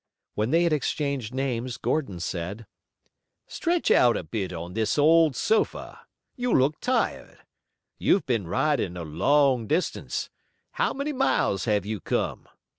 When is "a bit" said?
4.17-4.51